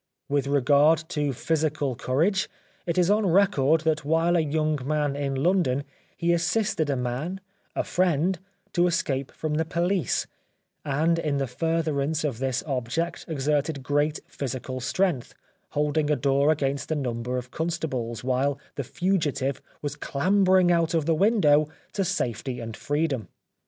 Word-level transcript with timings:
With 0.27 0.47
regard 0.47 1.03
to 1.09 1.31
physical 1.31 1.93
courage 1.95 2.49
it 2.87 2.97
is 2.97 3.11
on 3.11 3.23
record 3.27 3.81
that 3.81 4.03
while 4.03 4.35
a 4.35 4.39
young 4.39 4.79
man 4.83 5.15
in 5.15 5.35
London 5.35 5.83
he 6.17 6.33
assisted 6.33 6.89
a 6.89 6.95
man, 6.95 7.39
a 7.75 7.83
friend, 7.83 8.39
to 8.73 8.87
escape 8.87 9.31
from 9.31 9.53
the 9.53 9.63
police, 9.63 10.25
and 10.83 11.19
in 11.19 11.37
the 11.37 11.45
furtherance 11.45 12.23
of 12.23 12.39
this 12.39 12.63
object 12.65 13.25
ex 13.27 13.45
erted 13.47 13.83
great 13.83 14.19
physical 14.27 14.79
strength, 14.79 15.35
holding 15.69 16.09
a 16.09 16.15
door 16.15 16.51
against 16.51 16.89
a 16.89 16.95
number 16.95 17.37
of 17.37 17.51
constables, 17.51 18.23
while 18.23 18.57
the 18.77 18.83
fugitive 18.83 19.61
was 19.83 19.95
clambering 19.95 20.71
out 20.71 20.95
of 20.95 21.05
the 21.05 21.13
window 21.13 21.69
to 21.93 22.03
safety 22.03 22.59
and 22.59 22.75
freedom. 22.75 23.27